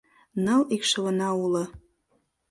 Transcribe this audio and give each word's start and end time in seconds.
Ныл 0.43 0.61
икшывына 0.75 1.29
уло. 1.43 1.63